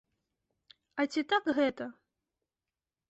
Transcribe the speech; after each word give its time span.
А 1.03 1.05
ці 1.15 1.21
так 1.33 1.43
гэта? 1.59 1.85